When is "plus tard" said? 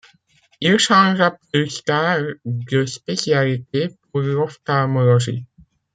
1.53-2.21